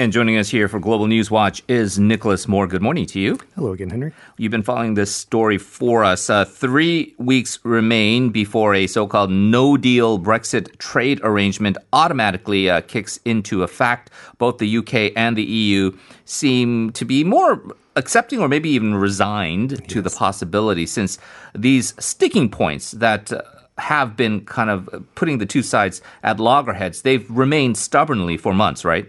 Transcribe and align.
And 0.00 0.14
joining 0.14 0.38
us 0.38 0.48
here 0.48 0.66
for 0.66 0.80
Global 0.80 1.08
News 1.08 1.30
Watch 1.30 1.62
is 1.68 1.98
Nicholas 1.98 2.48
Moore. 2.48 2.66
Good 2.66 2.80
morning 2.80 3.04
to 3.04 3.20
you. 3.20 3.38
Hello 3.54 3.72
again, 3.72 3.90
Henry. 3.90 4.14
You've 4.38 4.50
been 4.50 4.62
following 4.62 4.94
this 4.94 5.14
story 5.14 5.58
for 5.58 6.04
us. 6.04 6.30
Uh, 6.30 6.46
three 6.46 7.14
weeks 7.18 7.58
remain 7.64 8.30
before 8.30 8.74
a 8.74 8.86
so 8.86 9.06
called 9.06 9.30
no 9.30 9.76
deal 9.76 10.18
Brexit 10.18 10.78
trade 10.78 11.20
arrangement 11.22 11.76
automatically 11.92 12.70
uh, 12.70 12.80
kicks 12.80 13.20
into 13.26 13.62
effect. 13.62 14.08
Both 14.38 14.56
the 14.56 14.78
UK 14.78 15.12
and 15.14 15.36
the 15.36 15.44
EU 15.44 15.94
seem 16.24 16.92
to 16.92 17.04
be 17.04 17.22
more 17.22 17.62
accepting 17.94 18.40
or 18.40 18.48
maybe 18.48 18.70
even 18.70 18.94
resigned 18.94 19.72
yes. 19.72 19.80
to 19.88 20.00
the 20.00 20.08
possibility 20.08 20.86
since 20.86 21.18
these 21.54 21.92
sticking 22.02 22.48
points 22.48 22.92
that 22.92 23.30
uh, 23.30 23.42
have 23.80 24.16
been 24.16 24.44
kind 24.44 24.70
of 24.70 24.88
putting 25.14 25.38
the 25.38 25.46
two 25.46 25.62
sides 25.62 26.00
at 26.22 26.38
loggerheads. 26.38 27.02
They've 27.02 27.28
remained 27.30 27.76
stubbornly 27.76 28.36
for 28.36 28.54
months, 28.54 28.84
right? 28.84 29.06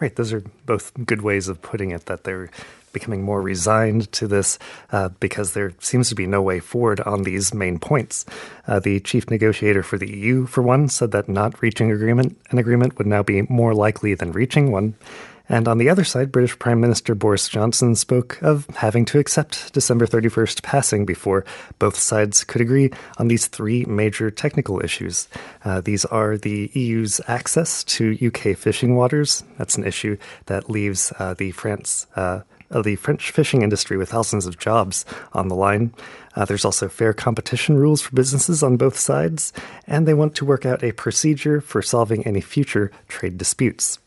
Right. 0.00 0.14
Those 0.16 0.32
are 0.32 0.42
both 0.66 0.92
good 1.06 1.22
ways 1.22 1.48
of 1.48 1.62
putting 1.62 1.90
it 1.90 2.06
that 2.06 2.24
they're 2.24 2.50
becoming 2.92 3.22
more 3.22 3.40
resigned 3.40 4.10
to 4.12 4.26
this 4.26 4.58
uh, 4.90 5.08
because 5.20 5.54
there 5.54 5.72
seems 5.80 6.08
to 6.10 6.14
be 6.14 6.26
no 6.26 6.42
way 6.42 6.60
forward 6.60 7.00
on 7.00 7.22
these 7.22 7.54
main 7.54 7.78
points. 7.78 8.24
Uh, 8.66 8.78
the 8.78 9.00
chief 9.00 9.30
negotiator 9.30 9.82
for 9.82 9.98
the 9.98 10.10
EU, 10.10 10.46
for 10.46 10.62
one, 10.62 10.88
said 10.88 11.10
that 11.12 11.28
not 11.28 11.60
reaching 11.62 11.90
agreement 11.90 12.36
an 12.50 12.58
agreement 12.58 12.98
would 12.98 13.06
now 13.06 13.22
be 13.22 13.42
more 13.42 13.74
likely 13.74 14.14
than 14.14 14.32
reaching 14.32 14.70
one. 14.70 14.94
And 15.48 15.68
on 15.68 15.78
the 15.78 15.88
other 15.88 16.04
side, 16.04 16.32
British 16.32 16.58
Prime 16.58 16.80
Minister 16.80 17.14
Boris 17.14 17.48
Johnson 17.48 17.94
spoke 17.94 18.40
of 18.42 18.66
having 18.76 19.04
to 19.06 19.18
accept 19.18 19.72
December 19.72 20.06
31st 20.06 20.62
passing 20.62 21.04
before 21.04 21.44
both 21.78 21.96
sides 21.96 22.44
could 22.44 22.60
agree 22.60 22.90
on 23.18 23.28
these 23.28 23.46
three 23.46 23.84
major 23.84 24.30
technical 24.30 24.82
issues. 24.82 25.28
Uh, 25.64 25.80
these 25.80 26.04
are 26.06 26.36
the 26.36 26.70
EU's 26.74 27.20
access 27.26 27.84
to 27.84 28.16
UK 28.24 28.56
fishing 28.56 28.94
waters. 28.96 29.44
That's 29.58 29.76
an 29.76 29.84
issue 29.84 30.16
that 30.46 30.70
leaves 30.70 31.12
uh, 31.18 31.34
the 31.34 31.50
France. 31.50 32.06
Uh, 32.16 32.40
the 32.80 32.96
French 32.96 33.30
fishing 33.30 33.60
industry 33.60 33.98
with 33.98 34.10
thousands 34.10 34.46
of 34.46 34.58
jobs 34.58 35.04
on 35.34 35.48
the 35.48 35.54
line. 35.54 35.92
Uh, 36.34 36.44
there's 36.44 36.64
also 36.64 36.88
fair 36.88 37.12
competition 37.12 37.76
rules 37.76 38.00
for 38.00 38.14
businesses 38.14 38.62
on 38.62 38.76
both 38.76 38.98
sides, 38.98 39.52
and 39.86 40.06
they 40.06 40.14
want 40.14 40.34
to 40.36 40.44
work 40.44 40.64
out 40.64 40.82
a 40.82 40.92
procedure 40.92 41.60
for 41.60 41.82
solving 41.82 42.26
any 42.26 42.40
future 42.40 42.90
trade 43.08 43.36
disputes. 43.36 43.98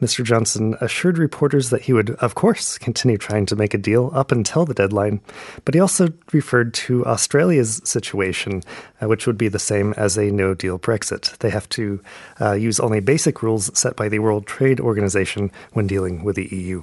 Mr. 0.00 0.24
Johnson 0.24 0.76
assured 0.80 1.18
reporters 1.18 1.70
that 1.70 1.82
he 1.82 1.92
would, 1.92 2.10
of 2.16 2.34
course, 2.34 2.76
continue 2.78 3.16
trying 3.16 3.46
to 3.46 3.56
make 3.56 3.72
a 3.72 3.78
deal 3.78 4.10
up 4.14 4.32
until 4.32 4.64
the 4.64 4.74
deadline, 4.74 5.20
but 5.64 5.74
he 5.74 5.80
also 5.80 6.08
referred 6.32 6.74
to 6.74 7.06
Australia's 7.06 7.80
situation, 7.84 8.62
uh, 9.00 9.06
which 9.06 9.26
would 9.26 9.38
be 9.38 9.48
the 9.48 9.60
same 9.60 9.92
as 9.96 10.16
a 10.16 10.30
no 10.30 10.54
deal 10.54 10.78
Brexit. 10.78 11.36
They 11.38 11.50
have 11.50 11.68
to 11.70 12.02
uh, 12.40 12.52
use 12.52 12.80
only 12.80 13.00
basic 13.00 13.42
rules 13.42 13.76
set 13.78 13.94
by 13.94 14.08
the 14.08 14.18
World 14.18 14.46
Trade 14.46 14.80
Organization 14.80 15.52
when 15.72 15.86
dealing 15.86 16.24
with 16.24 16.36
the 16.36 16.48
EU. 16.54 16.82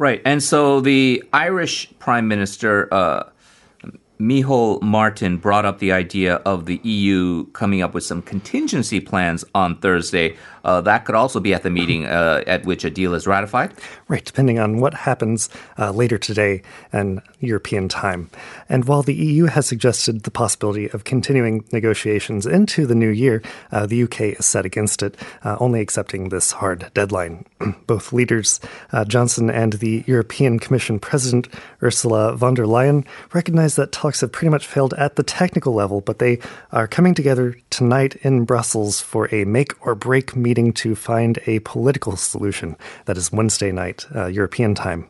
Right. 0.00 0.22
And 0.24 0.42
so 0.42 0.80
the 0.80 1.22
Irish 1.30 1.92
Prime 1.98 2.26
Minister, 2.26 2.88
uh, 2.90 3.24
Micheál 4.20 4.82
Martin 4.82 5.38
brought 5.38 5.64
up 5.64 5.78
the 5.78 5.92
idea 5.92 6.36
of 6.44 6.66
the 6.66 6.78
EU 6.84 7.46
coming 7.52 7.80
up 7.80 7.94
with 7.94 8.04
some 8.04 8.20
contingency 8.20 9.00
plans 9.00 9.44
on 9.54 9.76
Thursday. 9.78 10.36
Uh, 10.62 10.80
that 10.82 11.06
could 11.06 11.14
also 11.14 11.40
be 11.40 11.54
at 11.54 11.62
the 11.62 11.70
meeting 11.70 12.04
uh, 12.04 12.42
at 12.46 12.64
which 12.66 12.84
a 12.84 12.90
deal 12.90 13.14
is 13.14 13.26
ratified. 13.26 13.72
Right, 14.08 14.24
depending 14.24 14.58
on 14.58 14.78
what 14.78 14.92
happens 14.92 15.48
uh, 15.78 15.90
later 15.90 16.18
today 16.18 16.62
and 16.92 17.22
European 17.40 17.88
time. 17.88 18.28
And 18.68 18.84
while 18.84 19.02
the 19.02 19.14
EU 19.14 19.46
has 19.46 19.66
suggested 19.66 20.22
the 20.22 20.30
possibility 20.30 20.90
of 20.90 21.04
continuing 21.04 21.64
negotiations 21.72 22.44
into 22.44 22.86
the 22.86 22.94
new 22.94 23.08
year, 23.08 23.42
uh, 23.72 23.86
the 23.86 24.02
UK 24.02 24.20
is 24.38 24.46
set 24.46 24.66
against 24.66 25.02
it, 25.02 25.16
uh, 25.44 25.56
only 25.60 25.80
accepting 25.80 26.28
this 26.28 26.52
hard 26.52 26.90
deadline. 26.92 27.46
Both 27.86 28.12
leaders, 28.12 28.60
uh, 28.92 29.04
Johnson 29.06 29.48
and 29.48 29.74
the 29.74 30.04
European 30.06 30.58
Commission 30.58 30.98
President 30.98 31.48
Ursula 31.82 32.36
von 32.36 32.54
der 32.54 32.66
Leyen, 32.66 33.06
recognize 33.32 33.76
that 33.76 33.92
talks 34.10 34.20
have 34.22 34.32
pretty 34.32 34.50
much 34.50 34.66
failed 34.66 34.92
at 34.94 35.14
the 35.14 35.22
technical 35.22 35.72
level, 35.72 36.00
but 36.00 36.18
they 36.18 36.40
are 36.72 36.88
coming 36.88 37.14
together 37.14 37.56
tonight 37.80 38.14
in 38.16 38.44
Brussels 38.44 39.00
for 39.00 39.34
a 39.34 39.46
make 39.46 39.72
or 39.86 39.94
break 39.94 40.36
meeting 40.36 40.70
to 40.70 40.94
find 40.94 41.38
a 41.46 41.60
political 41.60 42.14
solution. 42.14 42.76
That 43.06 43.16
is 43.16 43.32
Wednesday 43.32 43.72
night, 43.72 44.04
uh, 44.14 44.26
European 44.26 44.74
time. 44.74 45.08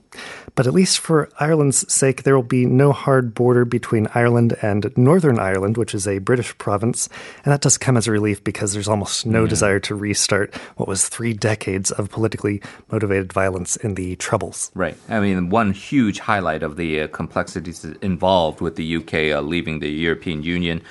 But 0.54 0.69
at 0.69 0.72
least 0.72 1.00
for 1.00 1.28
Ireland's 1.41 1.92
sake, 1.92 2.22
there 2.22 2.36
will 2.36 2.44
be 2.44 2.66
no 2.66 2.92
hard 2.92 3.34
border 3.34 3.64
between 3.64 4.06
Ireland 4.14 4.56
and 4.62 4.92
Northern 4.97 5.41
Ireland, 5.41 5.76
which 5.76 5.97
is 5.97 6.06
a 6.06 6.19
British 6.19 6.56
province. 6.58 7.08
And 7.44 7.53
that 7.53 7.60
does 7.60 7.76
come 7.76 7.97
as 7.97 8.06
a 8.06 8.12
relief 8.12 8.44
because 8.44 8.72
there's 8.72 8.88
almost 8.88 9.26
no 9.26 9.48
desire 9.48 9.81
to 9.81 9.97
restart 9.97 10.54
what 10.76 10.88
was 10.88 11.08
three 11.08 11.32
decades 11.32 11.91
of 11.91 12.08
politically 12.08 12.62
motivated 12.92 13.32
violence 13.32 13.75
in 13.75 13.94
the 13.94 14.14
Troubles. 14.14 14.70
Right. 14.76 14.97
I 15.08 15.19
mean, 15.19 15.50
one 15.50 15.72
huge 15.72 16.20
highlight 16.20 16.62
of 16.62 16.76
the 16.76 17.00
uh, 17.00 17.08
complexities 17.08 17.84
involved 18.00 18.60
with 18.60 18.76
the 18.76 18.97
UK 18.98 19.37
uh, 19.37 19.41
leaving 19.41 19.81
the 19.81 19.91
European 19.91 20.44
Union. 20.44 20.82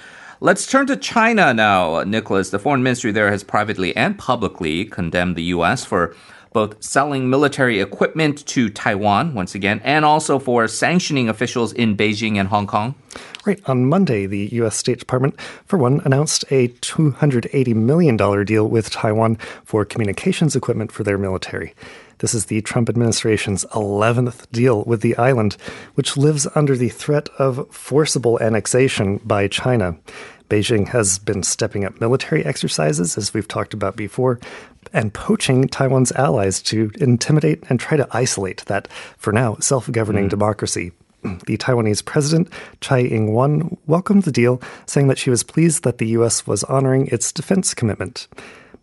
Let's 0.42 0.66
turn 0.66 0.88
to 0.88 0.96
China 0.96 1.54
now, 1.54 2.02
Nicholas. 2.04 2.50
The 2.50 2.60
foreign 2.60 2.82
ministry 2.82 3.12
there 3.12 3.30
has 3.30 3.44
privately 3.44 3.94
and 3.94 4.18
publicly 4.18 4.86
condemned 4.86 5.36
the 5.36 5.44
U.S. 5.56 5.84
for 5.84 6.16
both 6.54 6.82
selling 6.82 7.30
military 7.30 7.82
equipment 7.82 8.46
to 8.48 8.70
Taiwan, 8.70 9.34
once 9.34 9.54
again, 9.54 9.82
and 9.84 10.06
also 10.06 10.40
for 10.40 10.66
sanctioning 10.70 11.28
officials 11.28 11.74
in 11.74 11.98
Beijing 11.98 12.38
and 12.38 12.48
Hong 12.48 12.68
Kong? 12.68 12.96
Right. 13.46 13.60
On 13.68 13.86
Monday, 13.86 14.28
the 14.28 14.48
U.S. 14.54 14.78
State 14.78 15.00
Department, 15.00 15.38
for 15.66 15.78
one, 15.78 16.02
announced 16.06 16.46
a 16.52 16.70
$280 16.70 17.76
million 17.76 18.16
deal 18.46 18.66
with 18.66 18.92
Taiwan 18.92 19.36
for 19.66 19.84
communications 19.84 20.56
equipment 20.56 20.90
for 20.94 21.04
their 21.04 21.18
military. 21.18 21.76
This 22.20 22.34
is 22.34 22.46
the 22.46 22.62
Trump 22.62 22.90
administration's 22.90 23.64
11th 23.72 24.52
deal 24.52 24.84
with 24.84 25.02
the 25.02 25.18
island, 25.18 25.56
which 25.96 26.18
lives 26.18 26.48
under 26.54 26.76
the 26.76 26.90
threat 26.90 27.30
of 27.40 27.66
forcible 27.74 28.38
annexation 28.42 29.22
by 29.24 29.48
China. 29.48 29.96
Beijing 30.50 30.90
has 30.90 31.18
been 31.18 31.44
stepping 31.44 31.86
up 31.86 32.02
military 32.02 32.44
exercises, 32.44 33.18
as 33.18 33.34
we've 33.34 33.48
talked 33.48 33.74
about 33.74 33.96
before, 33.96 34.38
and 34.92 35.14
poaching 35.14 35.68
Taiwan's 35.68 36.12
allies 36.12 36.62
to 36.64 36.92
intimidate 37.00 37.64
and 37.70 37.80
try 37.80 37.96
to 37.96 38.08
isolate 38.12 38.66
that, 38.66 38.90
for 39.18 39.32
now, 39.32 39.56
self 39.62 39.90
governing 39.90 40.26
mm. 40.26 40.30
democracy. 40.30 40.92
The 41.46 41.58
Taiwanese 41.58 42.04
president, 42.04 42.52
Tsai 42.82 43.02
Ing 43.02 43.34
wen, 43.34 43.78
welcomed 43.88 44.24
the 44.24 44.32
deal, 44.32 44.62
saying 44.86 45.08
that 45.08 45.18
she 45.18 45.30
was 45.30 45.44
pleased 45.44 45.84
that 45.84 45.98
the 45.98 46.08
U.S. 46.08 46.48
was 46.48 46.64
honoring 46.66 47.08
its 47.08 47.32
defense 47.32 47.74
commitment. 47.74 48.28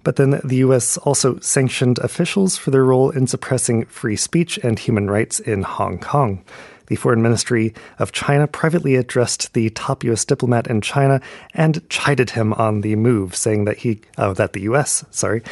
But 0.06 0.14
then 0.14 0.40
the 0.44 0.58
U.S. 0.58 0.98
also 0.98 1.40
sanctioned 1.40 1.98
officials 1.98 2.56
for 2.56 2.70
their 2.70 2.84
role 2.84 3.10
in 3.10 3.26
suppressing 3.26 3.86
free 3.86 4.14
speech 4.14 4.56
and 4.58 4.78
human 4.78 5.10
rights 5.10 5.40
in 5.40 5.64
Hong 5.64 5.98
Kong. 5.98 6.44
The 6.86 6.94
Foreign 6.94 7.22
Ministry 7.22 7.74
of 7.98 8.12
China 8.12 8.46
privately 8.46 8.94
addressed 8.94 9.52
the 9.52 9.68
top 9.70 10.04
U.S. 10.04 10.24
diplomat 10.24 10.68
in 10.68 10.80
China 10.80 11.20
and 11.54 11.82
chided 11.90 12.30
him 12.30 12.52
on 12.52 12.82
the 12.82 12.94
move, 12.94 13.34
saying 13.34 13.64
that 13.64 13.78
he, 13.78 14.00
oh, 14.16 14.32
that 14.34 14.52
the 14.52 14.60
U.S., 14.60 15.04
sorry, 15.10 15.42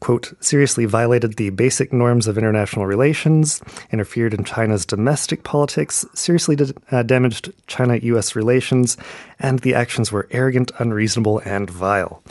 quote, 0.00 0.32
seriously 0.40 0.86
violated 0.86 1.34
the 1.34 1.50
basic 1.50 1.92
norms 1.92 2.26
of 2.26 2.38
international 2.38 2.86
relations, 2.86 3.60
interfered 3.92 4.32
in 4.32 4.42
China's 4.42 4.86
domestic 4.86 5.42
politics, 5.44 6.06
seriously 6.14 6.56
did, 6.56 6.74
uh, 6.90 7.02
damaged 7.02 7.52
China 7.66 7.96
US 7.96 8.34
relations, 8.34 8.96
and 9.38 9.58
the 9.58 9.74
actions 9.74 10.10
were 10.10 10.28
arrogant, 10.30 10.72
unreasonable, 10.78 11.42
and 11.44 11.68
vile. 11.68 12.22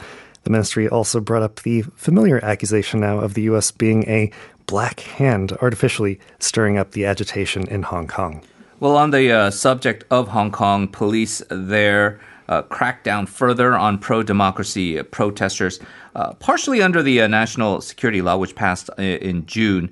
The 0.44 0.50
ministry 0.50 0.88
also 0.88 1.20
brought 1.20 1.44
up 1.44 1.62
the 1.62 1.82
familiar 1.96 2.44
accusation 2.44 3.00
now 3.00 3.20
of 3.20 3.34
the 3.34 3.44
US 3.44 3.72
being 3.72 4.04
a 4.10 4.32
black 4.66 5.00
hand 5.00 5.54
artificially 5.62 6.20
stirring 6.40 6.78
up 6.78 6.92
the 6.92 7.06
agitation 7.06 7.68
in 7.68 7.84
Hong 7.84 8.08
Kong. 8.08 8.42
Well, 8.80 8.96
on 8.96 9.12
the 9.12 9.32
uh, 9.32 9.50
subject 9.50 10.04
of 10.12 10.28
Hong 10.30 10.52
Kong, 10.52 10.88
police 10.88 11.42
there 11.50 12.20
uh, 12.48 12.62
cracked 12.64 13.04
down 13.04 13.26
further 13.26 13.76
on 13.76 13.98
pro 13.98 14.24
democracy 14.24 15.02
protesters, 15.04 15.80
uh, 16.16 16.34
partially 16.36 16.82
under 16.82 17.02
the 17.02 17.22
uh, 17.22 17.28
national 17.28 17.82
security 17.82 18.22
law, 18.22 18.38
which 18.38 18.56
passed 18.56 18.90
uh, 18.98 19.02
in 19.02 19.46
June. 19.46 19.90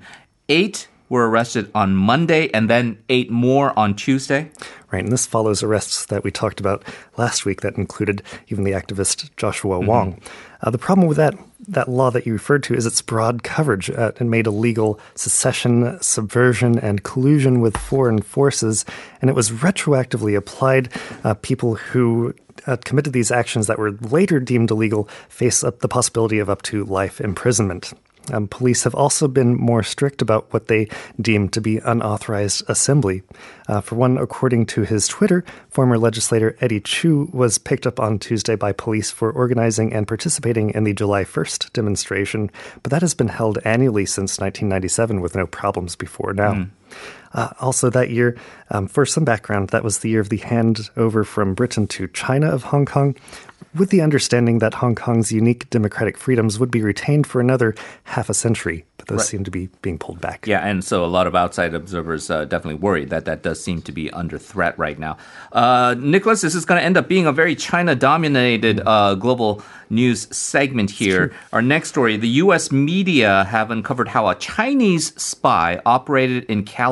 Eight 0.48 0.88
were 1.08 1.28
arrested 1.28 1.70
on 1.74 1.94
Monday 1.94 2.50
and 2.52 2.68
then 2.68 2.98
eight 3.08 3.30
more 3.30 3.76
on 3.78 3.94
Tuesday. 3.94 4.50
Right, 4.92 5.02
and 5.02 5.12
this 5.12 5.26
follows 5.26 5.62
arrests 5.62 6.06
that 6.06 6.22
we 6.22 6.30
talked 6.30 6.60
about 6.60 6.84
last 7.16 7.44
week 7.44 7.60
that 7.62 7.76
included 7.76 8.22
even 8.48 8.62
the 8.62 8.70
activist 8.70 9.30
Joshua 9.36 9.78
mm-hmm. 9.78 9.86
Wong. 9.86 10.20
Uh, 10.62 10.70
the 10.70 10.78
problem 10.78 11.08
with 11.08 11.16
that 11.16 11.34
that 11.68 11.88
law 11.88 12.10
that 12.10 12.26
you 12.26 12.32
referred 12.32 12.62
to 12.62 12.74
is 12.74 12.86
its 12.86 13.02
broad 13.02 13.42
coverage. 13.42 13.90
Uh, 13.90 14.12
it 14.20 14.24
made 14.24 14.46
illegal 14.46 15.00
secession, 15.14 15.98
subversion, 16.00 16.78
and 16.78 17.02
collusion 17.02 17.60
with 17.60 17.76
foreign 17.76 18.22
forces, 18.22 18.84
and 19.20 19.28
it 19.28 19.34
was 19.34 19.50
retroactively 19.50 20.36
applied. 20.36 20.88
Uh, 21.24 21.34
people 21.34 21.74
who 21.74 22.34
uh, 22.66 22.76
committed 22.84 23.12
these 23.12 23.30
actions 23.30 23.66
that 23.66 23.78
were 23.78 23.92
later 23.92 24.38
deemed 24.40 24.70
illegal 24.70 25.08
face 25.28 25.64
up 25.64 25.80
the 25.80 25.88
possibility 25.88 26.38
of 26.38 26.48
up 26.48 26.62
to 26.62 26.84
life 26.84 27.20
imprisonment. 27.20 27.92
Um, 28.32 28.48
police 28.48 28.84
have 28.84 28.94
also 28.94 29.28
been 29.28 29.54
more 29.54 29.82
strict 29.82 30.22
about 30.22 30.52
what 30.52 30.68
they 30.68 30.88
deem 31.20 31.48
to 31.50 31.60
be 31.60 31.78
unauthorized 31.78 32.64
assembly. 32.68 33.22
Uh, 33.68 33.80
for 33.80 33.94
one, 33.96 34.18
according 34.18 34.66
to 34.66 34.82
his 34.82 35.08
Twitter, 35.08 35.44
former 35.70 35.98
legislator 35.98 36.56
Eddie 36.60 36.80
Chu 36.80 37.28
was 37.32 37.58
picked 37.58 37.86
up 37.86 38.00
on 38.00 38.18
Tuesday 38.18 38.56
by 38.56 38.72
police 38.72 39.10
for 39.10 39.30
organizing 39.30 39.92
and 39.92 40.08
participating 40.08 40.70
in 40.70 40.84
the 40.84 40.92
July 40.92 41.24
1st 41.24 41.72
demonstration, 41.72 42.50
but 42.82 42.90
that 42.90 43.02
has 43.02 43.14
been 43.14 43.28
held 43.28 43.58
annually 43.64 44.06
since 44.06 44.38
1997 44.38 45.20
with 45.20 45.34
no 45.34 45.46
problems 45.46 45.96
before 45.96 46.32
now. 46.32 46.54
Mm. 46.54 46.70
Uh, 47.32 47.50
also, 47.60 47.90
that 47.90 48.10
year, 48.10 48.36
um, 48.70 48.88
for 48.88 49.04
some 49.04 49.24
background, 49.24 49.68
that 49.68 49.84
was 49.84 49.98
the 49.98 50.08
year 50.08 50.20
of 50.20 50.30
the 50.30 50.38
handover 50.38 51.24
from 51.24 51.54
Britain 51.54 51.86
to 51.86 52.08
China 52.08 52.48
of 52.48 52.64
Hong 52.64 52.86
Kong, 52.86 53.14
with 53.74 53.90
the 53.90 54.00
understanding 54.00 54.58
that 54.60 54.74
Hong 54.74 54.94
Kong's 54.94 55.30
unique 55.30 55.68
democratic 55.70 56.16
freedoms 56.16 56.58
would 56.58 56.70
be 56.70 56.82
retained 56.82 57.26
for 57.26 57.40
another 57.40 57.74
half 58.04 58.30
a 58.30 58.34
century. 58.34 58.84
But 58.96 59.08
those 59.08 59.18
right. 59.18 59.26
seem 59.26 59.44
to 59.44 59.50
be 59.50 59.68
being 59.82 59.98
pulled 59.98 60.20
back. 60.20 60.46
Yeah, 60.46 60.66
and 60.66 60.82
so 60.82 61.04
a 61.04 61.06
lot 61.06 61.26
of 61.26 61.34
outside 61.34 61.74
observers 61.74 62.30
uh, 62.30 62.46
definitely 62.46 62.80
worry 62.80 63.04
that 63.06 63.26
that 63.26 63.42
does 63.42 63.62
seem 63.62 63.82
to 63.82 63.92
be 63.92 64.10
under 64.12 64.38
threat 64.38 64.78
right 64.78 64.98
now. 64.98 65.18
Uh, 65.52 65.94
Nicholas, 65.98 66.40
this 66.40 66.54
is 66.54 66.64
going 66.64 66.80
to 66.80 66.84
end 66.84 66.96
up 66.96 67.06
being 67.06 67.26
a 67.26 67.32
very 67.32 67.54
China 67.54 67.94
dominated 67.94 68.80
uh, 68.86 69.14
global 69.14 69.62
news 69.90 70.34
segment 70.34 70.90
here. 70.90 71.32
Our 71.52 71.62
next 71.62 71.90
story 71.90 72.16
the 72.16 72.28
U.S. 72.28 72.72
media 72.72 73.44
have 73.44 73.70
uncovered 73.70 74.08
how 74.08 74.28
a 74.28 74.34
Chinese 74.34 75.14
spy 75.20 75.80
operated 75.84 76.44
in 76.44 76.64
California 76.64 76.85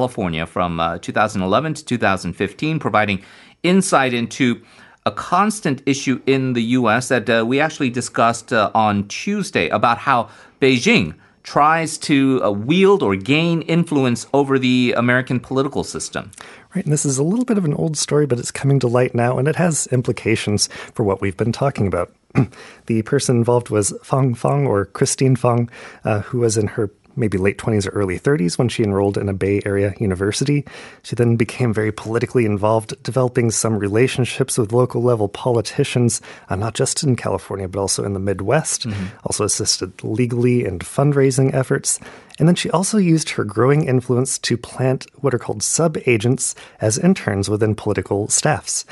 from 0.46 0.80
uh, 0.80 0.98
2011 0.98 1.74
to 1.74 1.84
2015, 1.84 2.78
providing 2.78 3.22
insight 3.62 4.12
into 4.12 4.60
a 5.06 5.12
constant 5.12 5.82
issue 5.86 6.20
in 6.26 6.54
the 6.54 6.62
U.S. 6.78 7.08
that 7.08 7.28
uh, 7.28 7.44
we 7.46 7.60
actually 7.60 7.90
discussed 7.90 8.52
uh, 8.52 8.70
on 8.74 9.06
Tuesday 9.08 9.68
about 9.68 9.98
how 9.98 10.28
Beijing 10.60 11.14
tries 11.42 11.98
to 11.98 12.42
uh, 12.42 12.50
wield 12.50 13.02
or 13.02 13.14
gain 13.14 13.62
influence 13.62 14.26
over 14.32 14.58
the 14.58 14.94
American 14.96 15.38
political 15.38 15.84
system. 15.84 16.30
Right, 16.74 16.84
and 16.84 16.92
this 16.92 17.04
is 17.04 17.18
a 17.18 17.22
little 17.22 17.44
bit 17.44 17.58
of 17.58 17.64
an 17.64 17.74
old 17.74 17.96
story, 17.96 18.26
but 18.26 18.38
it's 18.38 18.50
coming 18.50 18.80
to 18.80 18.88
light 18.88 19.14
now, 19.14 19.38
and 19.38 19.46
it 19.46 19.56
has 19.56 19.86
implications 19.88 20.68
for 20.94 21.04
what 21.04 21.20
we've 21.20 21.36
been 21.36 21.52
talking 21.52 21.86
about. 21.86 22.12
the 22.86 23.02
person 23.02 23.36
involved 23.36 23.70
was 23.70 23.92
Fang 24.02 24.34
Fang, 24.34 24.66
or 24.66 24.86
Christine 24.86 25.36
Fang, 25.36 25.70
uh, 26.04 26.20
who 26.20 26.38
was 26.38 26.56
in 26.56 26.66
her 26.66 26.90
maybe 27.16 27.38
late 27.38 27.58
20s 27.58 27.86
or 27.86 27.90
early 27.90 28.18
30s 28.18 28.58
when 28.58 28.68
she 28.68 28.82
enrolled 28.82 29.18
in 29.18 29.28
a 29.28 29.34
Bay 29.34 29.60
Area 29.64 29.94
university. 29.98 30.64
She 31.02 31.16
then 31.16 31.36
became 31.36 31.72
very 31.72 31.92
politically 31.92 32.44
involved, 32.44 33.00
developing 33.02 33.50
some 33.50 33.78
relationships 33.78 34.58
with 34.58 34.72
local 34.72 35.02
level 35.02 35.28
politicians, 35.28 36.20
uh, 36.48 36.56
not 36.56 36.74
just 36.74 37.02
in 37.02 37.16
California, 37.16 37.68
but 37.68 37.80
also 37.80 38.04
in 38.04 38.12
the 38.12 38.20
Midwest. 38.20 38.86
Mm-hmm. 38.86 39.16
Also 39.24 39.44
assisted 39.44 40.02
legally 40.02 40.64
and 40.64 40.80
fundraising 40.80 41.52
efforts. 41.54 42.00
And 42.38 42.48
then 42.48 42.56
she 42.56 42.70
also 42.70 42.98
used 42.98 43.30
her 43.30 43.44
growing 43.44 43.86
influence 43.86 44.38
to 44.40 44.56
plant 44.56 45.06
what 45.20 45.34
are 45.34 45.38
called 45.38 45.62
sub 45.62 45.96
agents 46.06 46.54
as 46.80 46.98
interns 46.98 47.48
within 47.48 47.74
political 47.74 48.28
staffs. 48.28 48.84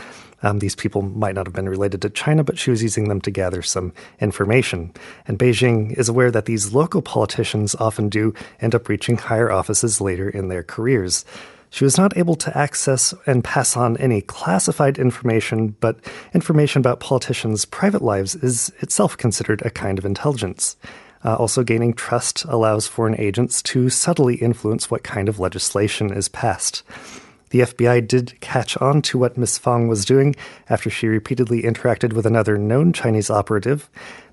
Um, 0.42 0.58
these 0.58 0.74
people 0.74 1.02
might 1.02 1.34
not 1.34 1.46
have 1.46 1.54
been 1.54 1.68
related 1.68 2.02
to 2.02 2.10
China, 2.10 2.44
but 2.44 2.58
she 2.58 2.70
was 2.70 2.82
using 2.82 3.08
them 3.08 3.20
to 3.22 3.30
gather 3.30 3.62
some 3.62 3.92
information. 4.20 4.92
And 5.26 5.38
Beijing 5.38 5.96
is 5.98 6.08
aware 6.08 6.30
that 6.30 6.46
these 6.46 6.74
local 6.74 7.02
politicians 7.02 7.74
often 7.76 8.08
do 8.08 8.34
end 8.60 8.74
up 8.74 8.88
reaching 8.88 9.16
higher 9.16 9.50
offices 9.50 10.00
later 10.00 10.28
in 10.28 10.48
their 10.48 10.62
careers. 10.62 11.24
She 11.70 11.84
was 11.84 11.96
not 11.96 12.16
able 12.18 12.34
to 12.34 12.56
access 12.56 13.14
and 13.26 13.42
pass 13.42 13.78
on 13.78 13.96
any 13.96 14.20
classified 14.20 14.98
information, 14.98 15.74
but 15.80 15.98
information 16.34 16.80
about 16.80 17.00
politicians' 17.00 17.64
private 17.64 18.02
lives 18.02 18.34
is 18.34 18.70
itself 18.80 19.16
considered 19.16 19.62
a 19.62 19.70
kind 19.70 19.98
of 19.98 20.04
intelligence. 20.04 20.76
Uh, 21.24 21.36
also, 21.36 21.62
gaining 21.62 21.94
trust 21.94 22.44
allows 22.44 22.86
foreign 22.86 23.18
agents 23.18 23.62
to 23.62 23.88
subtly 23.88 24.34
influence 24.34 24.90
what 24.90 25.02
kind 25.02 25.30
of 25.30 25.38
legislation 25.38 26.12
is 26.12 26.28
passed. 26.28 26.82
The 27.52 27.60
FBI 27.60 28.08
did 28.08 28.40
catch 28.40 28.78
on 28.78 29.02
to 29.02 29.19
what 29.19 29.37
Ms. 29.37 29.58
Fang 29.58 29.87
was 29.87 30.06
doing 30.06 30.34
after 30.70 30.88
she 30.88 31.06
repeatedly 31.06 31.62
interacted 31.62 32.14
with 32.14 32.25
another 32.25 32.56
known 32.56 32.94
Chinese 32.94 33.28
operative. 33.28 33.90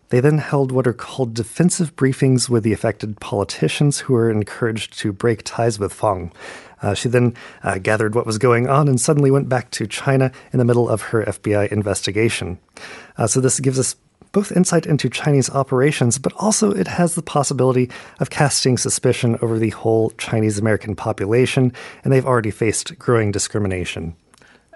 They 0.07 0.21
then 0.21 0.37
held 0.37 0.71
what 0.71 0.87
are 0.87 0.93
called 0.93 1.33
defensive 1.33 1.97
briefings 1.97 2.47
with 2.47 2.63
the 2.63 2.71
affected 2.71 3.19
politicians 3.19 3.99
who 3.99 4.13
were 4.13 4.31
encouraged 4.31 4.97
to 4.99 5.11
break 5.11 5.41
ties 5.43 5.77
with 5.77 5.91
Fang. 5.91 6.31
Uh, 6.81 6.93
she 6.93 7.09
then 7.09 7.35
uh, 7.61 7.77
gathered 7.77 8.15
what 8.15 8.25
was 8.25 8.37
going 8.37 8.69
on 8.69 8.87
and 8.87 9.01
suddenly 9.01 9.31
went 9.31 9.49
back 9.49 9.69
to 9.71 9.85
China 9.85 10.31
in 10.53 10.59
the 10.59 10.63
middle 10.63 10.87
of 10.87 11.01
her 11.01 11.25
FBI 11.25 11.67
investigation. 11.73 12.57
Uh, 13.17 13.27
so, 13.27 13.41
this 13.41 13.59
gives 13.59 13.77
us 13.77 13.97
both 14.31 14.51
insight 14.51 14.85
into 14.85 15.09
Chinese 15.09 15.49
operations, 15.49 16.17
but 16.17 16.33
also 16.37 16.71
it 16.71 16.87
has 16.87 17.15
the 17.15 17.21
possibility 17.21 17.89
of 18.19 18.29
casting 18.29 18.77
suspicion 18.77 19.37
over 19.41 19.57
the 19.57 19.69
whole 19.71 20.11
Chinese 20.11 20.57
American 20.57 20.95
population, 20.95 21.73
and 22.03 22.13
they've 22.13 22.25
already 22.25 22.51
faced 22.51 22.97
growing 22.99 23.31
discrimination. 23.31 24.15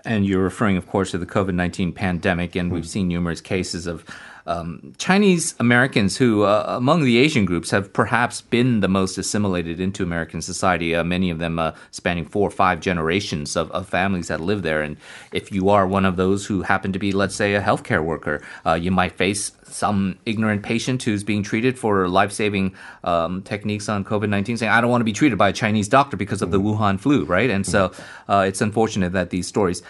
And 0.06 0.26
you're 0.26 0.44
referring, 0.44 0.76
of 0.76 0.88
course, 0.88 1.12
to 1.12 1.18
the 1.18 1.26
COVID 1.26 1.54
19 1.54 1.94
pandemic, 1.94 2.56
and 2.56 2.72
we've 2.72 2.88
seen 2.88 3.08
numerous 3.08 3.42
cases 3.42 3.88
of 3.88 4.04
um, 4.46 4.94
Chinese 4.98 5.56
Americans 5.60 6.18
who, 6.18 6.44
uh, 6.44 6.66
among 6.68 7.04
the 7.04 7.18
Asian 7.18 7.46
groups, 7.46 7.72
have 7.72 7.94
perhaps 7.94 8.42
been 8.42 8.82
the 8.82 8.88
most 8.88 9.18
assimilated 9.18 9.80
into 9.80 10.04
American 10.04 10.42
society. 10.42 10.96
Uh, 10.96 11.04
many 11.04 11.30
of 11.30 11.40
them 11.40 11.60
uh, 11.60 11.72
spanning 11.92 12.26
four 12.26 12.48
or 12.48 12.52
five 12.52 12.80
generations 12.80 13.56
of, 13.56 13.72
of, 13.72 13.88
families 13.88 14.28
that 14.28 14.40
live 14.40 14.64
there. 14.64 14.82
And 14.82 14.98
if 15.32 15.52
you 15.52 15.70
are 15.70 15.86
one 15.88 16.06
of 16.06 16.16
those 16.16 16.46
who 16.46 16.64
happen 16.64 16.92
to 16.94 17.00
be, 17.00 17.12
let's 17.12 17.36
say, 17.36 17.54
a 17.56 17.62
healthcare 17.62 18.04
worker, 18.04 18.42
uh, 18.66 18.74
you 18.74 18.92
might 18.92 19.14
face 19.14 19.52
some 19.66 20.18
ignorant 20.26 20.64
patient 20.64 21.04
who's 21.04 21.24
being 21.24 21.44
treated 21.44 21.78
for 21.78 22.08
life 22.08 22.32
saving 22.32 22.76
um, 23.04 23.42
techniques 23.44 23.90
on 23.90 24.04
COVID 24.04 24.30
19 24.30 24.58
saying, 24.58 24.72
I 24.72 24.82
don't 24.82 24.90
want 24.90 25.02
to 25.02 25.06
be 25.06 25.14
treated 25.14 25.38
by 25.38 25.50
a 25.50 25.54
Chinese 25.54 25.88
doctor 25.88 26.18
because 26.18 26.42
of 26.42 26.52
the 26.52 26.60
Wuhan 26.60 27.00
flu, 27.00 27.26
right? 27.26 27.50
And 27.50 27.66
so 27.66 27.92
uh, 28.28 28.46
it's 28.48 28.62
unfortunate 28.62 29.14
that 29.14 29.30
these 29.30 29.48
stories 29.48 29.82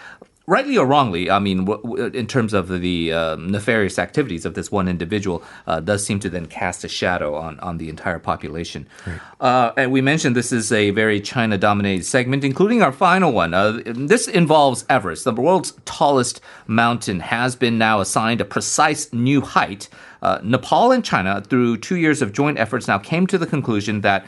rightly 0.46 0.76
or 0.76 0.86
wrongly, 0.86 1.30
I 1.30 1.38
mean, 1.38 1.64
w- 1.64 1.82
w- 1.82 2.04
in 2.06 2.26
terms 2.26 2.52
of 2.52 2.68
the 2.68 3.12
uh, 3.12 3.36
nefarious 3.36 3.98
activities 3.98 4.44
of 4.44 4.54
this 4.54 4.70
one 4.70 4.88
individual, 4.88 5.42
uh, 5.66 5.80
does 5.80 6.04
seem 6.04 6.20
to 6.20 6.28
then 6.28 6.46
cast 6.46 6.84
a 6.84 6.88
shadow 6.88 7.34
on, 7.34 7.58
on 7.60 7.78
the 7.78 7.88
entire 7.88 8.18
population. 8.18 8.86
Right. 9.06 9.20
Uh, 9.40 9.72
and 9.76 9.92
we 9.92 10.00
mentioned 10.00 10.36
this 10.36 10.52
is 10.52 10.70
a 10.70 10.90
very 10.90 11.20
China 11.20 11.56
dominated 11.56 12.04
segment, 12.04 12.44
including 12.44 12.82
our 12.82 12.92
final 12.92 13.32
one. 13.32 13.54
Uh, 13.54 13.80
this 13.84 14.28
involves 14.28 14.84
Everest. 14.88 15.24
The 15.24 15.32
world's 15.32 15.72
tallest 15.84 16.40
mountain 16.66 17.20
has 17.20 17.56
been 17.56 17.78
now 17.78 18.00
assigned 18.00 18.40
a 18.40 18.44
precise 18.44 19.12
new 19.12 19.40
height. 19.40 19.88
Uh, 20.20 20.40
Nepal 20.42 20.92
and 20.92 21.04
China, 21.04 21.42
through 21.42 21.78
two 21.78 21.96
years 21.96 22.22
of 22.22 22.32
joint 22.32 22.58
efforts, 22.58 22.88
now 22.88 22.98
came 22.98 23.26
to 23.26 23.38
the 23.38 23.46
conclusion 23.46 24.02
that 24.02 24.26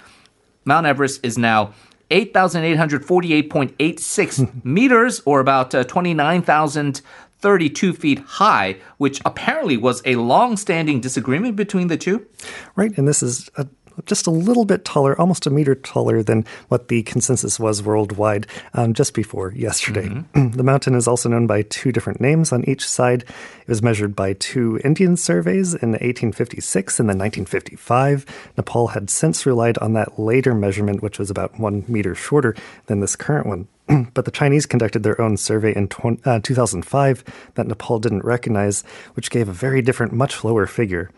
Mount 0.64 0.86
Everest 0.86 1.24
is 1.24 1.38
now 1.38 1.72
8,848.86 2.10 4.64
meters, 4.64 5.22
or 5.24 5.40
about 5.40 5.74
uh, 5.74 5.82
29,032 5.84 7.92
feet 7.92 8.18
high, 8.20 8.76
which 8.98 9.20
apparently 9.24 9.76
was 9.76 10.02
a 10.04 10.14
long 10.16 10.56
standing 10.56 11.00
disagreement 11.00 11.56
between 11.56 11.88
the 11.88 11.96
two. 11.96 12.26
Right, 12.74 12.96
and 12.96 13.08
this 13.08 13.22
is 13.22 13.50
a 13.56 13.66
just 14.04 14.26
a 14.26 14.30
little 14.30 14.64
bit 14.64 14.84
taller, 14.84 15.18
almost 15.18 15.46
a 15.46 15.50
meter 15.50 15.74
taller 15.74 16.22
than 16.22 16.44
what 16.68 16.88
the 16.88 17.02
consensus 17.04 17.58
was 17.58 17.82
worldwide 17.82 18.46
um, 18.74 18.92
just 18.92 19.14
before 19.14 19.52
yesterday. 19.52 20.08
Mm-hmm. 20.08 20.50
the 20.56 20.62
mountain 20.62 20.94
is 20.94 21.08
also 21.08 21.28
known 21.28 21.46
by 21.46 21.62
two 21.62 21.92
different 21.92 22.20
names 22.20 22.52
on 22.52 22.68
each 22.68 22.86
side. 22.86 23.22
It 23.22 23.68
was 23.68 23.82
measured 23.82 24.14
by 24.14 24.34
two 24.34 24.78
Indian 24.84 25.16
surveys 25.16 25.74
in 25.74 25.90
1856 25.92 27.00
and 27.00 27.08
then 27.08 27.18
1955. 27.18 28.52
Nepal 28.56 28.88
had 28.88 29.10
since 29.10 29.46
relied 29.46 29.78
on 29.78 29.94
that 29.94 30.18
later 30.18 30.54
measurement, 30.54 31.02
which 31.02 31.18
was 31.18 31.30
about 31.30 31.58
one 31.58 31.84
meter 31.88 32.14
shorter 32.14 32.54
than 32.86 33.00
this 33.00 33.16
current 33.16 33.46
one. 33.46 33.68
but 34.14 34.24
the 34.24 34.30
Chinese 34.30 34.66
conducted 34.66 35.02
their 35.02 35.20
own 35.20 35.36
survey 35.36 35.74
in 35.74 35.88
uh, 36.24 36.40
2005 36.42 37.24
that 37.54 37.66
Nepal 37.66 37.98
didn't 37.98 38.24
recognize, 38.24 38.82
which 39.14 39.30
gave 39.30 39.48
a 39.48 39.52
very 39.52 39.82
different, 39.82 40.12
much 40.12 40.44
lower 40.44 40.66
figure. 40.66 41.10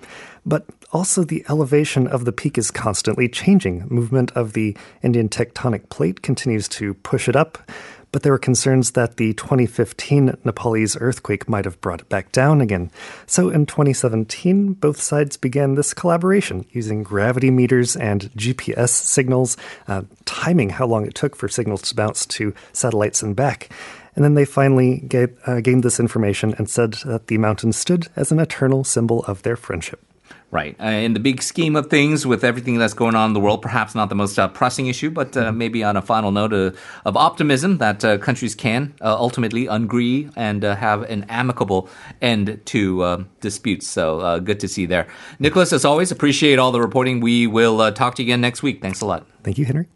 But 0.45 0.67
also, 0.93 1.25
the 1.25 1.45
elevation 1.51 2.07
of 2.07 2.25
the 2.25 2.33
peak 2.33 2.57
is 2.57 2.71
constantly 2.71 3.29
changing. 3.29 3.87
Movement 3.89 4.31
of 4.33 4.55
the 4.55 4.77
Indian 5.03 5.29
tectonic 5.29 5.91
plate 5.91 6.23
continues 6.23 6.69
to 6.69 6.95
push 6.95 7.29
it 7.29 7.37
up 7.37 7.59
but 8.13 8.23
there 8.23 8.33
were 8.33 8.39
concerns 8.39 8.93
that 8.93 9.17
the 9.17 9.35
2015 9.35 10.39
Nepalese 10.45 10.97
earthquake 11.01 11.49
might 11.49 11.65
have 11.65 11.81
brought 11.81 12.01
it 12.01 12.09
back 12.09 12.33
down 12.33 12.61
again. 12.61 12.91
So 13.27 13.51
in 13.51 13.67
2017, 13.67 14.75
both 14.75 15.01
sides 15.01 15.37
began 15.37 15.75
this 15.75 15.95
collaboration 15.95 16.65
using 16.71 17.03
gravity 17.03 17.51
meters 17.51 17.97
and 17.97 18.31
GPS 18.35 18.91
signals, 18.91 19.57
uh, 19.87 20.03
timing 20.25 20.71
how 20.71 20.87
long 20.87 21.07
it 21.07 21.15
took 21.15 21.37
for 21.37 21.49
signals 21.49 21.83
to 21.83 21.95
bounce 21.95 22.27
to 22.27 22.55
satellites 22.73 23.23
and 23.23 23.37
back. 23.37 23.71
And 24.17 24.25
then 24.25 24.35
they 24.35 24.45
finally 24.45 24.99
gave, 25.07 25.39
uh, 25.47 25.61
gained 25.61 25.85
this 25.85 26.01
information 26.01 26.55
and 26.59 26.69
said 26.69 26.95
that 27.05 27.29
the 27.29 27.39
mountain 27.39 27.73
stood 27.73 28.09
as 28.17 28.33
an 28.33 28.41
eternal 28.41 28.83
symbol 28.83 29.25
of 29.27 29.43
their 29.43 29.57
friendship. 29.57 30.08
Right. 30.51 30.77
Uh, 30.81 30.87
in 30.87 31.13
the 31.13 31.21
big 31.21 31.43
scheme 31.43 31.77
of 31.77 31.91
things, 31.91 32.27
with 32.27 32.43
everything 32.43 32.79
that's 32.79 32.95
going 32.95 33.15
on 33.15 33.31
in 33.31 33.35
the 33.35 33.41
world, 33.41 33.61
perhaps 33.61 33.95
not 33.95 34.09
the 34.09 34.15
most 34.15 34.39
uh, 34.39 34.49
pressing 34.49 34.87
issue, 34.87 35.11
but 35.11 35.37
uh, 35.37 35.53
maybe 35.53 35.85
on 35.85 35.95
a 35.95 36.01
final 36.01 36.31
note 36.31 36.55
uh, 36.55 36.71
of 37.05 37.19
optimism 37.19 37.77
that 37.79 38.03
uh, 38.03 38.17
countries 38.17 38.55
can 38.55 38.95
uh, 39.03 39.15
ultimately 39.15 39.67
agree 39.67 40.31
and 40.37 40.63
have 40.63 41.03
an 41.03 41.27
amicable 41.29 41.91
end 42.23 42.63
to 42.65 43.27
disputes. 43.41 43.87
So 43.87 44.41
good 44.41 44.59
to 44.61 44.69
see 44.69 44.87
there. 44.87 45.07
Nicholas, 45.39 45.73
as 45.73 45.85
always, 45.85 46.11
appreciate 46.11 46.59
all 46.59 46.73
the 46.73 46.81
reporting. 46.81 47.21
We 47.21 47.47
will 47.47 47.93
talk 47.93 48.15
to 48.15 48.23
you 48.23 48.29
again 48.29 48.41
next 48.41 48.63
week. 48.63 48.81
Thanks 48.81 49.03
a 49.03 49.07
lot. 49.07 49.27
Thank 49.43 49.59
you, 49.59 49.67
Henry. 49.67 49.89